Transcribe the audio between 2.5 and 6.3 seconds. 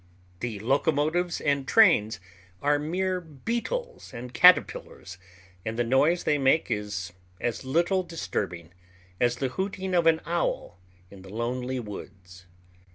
are mere beetles and caterpillars, and the noise